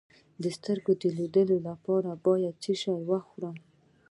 [0.43, 1.35] د سترګو د لید
[1.67, 3.57] لپاره باید څه شی وخورم؟